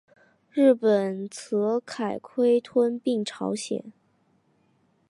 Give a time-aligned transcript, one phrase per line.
[0.49, 3.93] 日本则觊觎吞并朝鲜。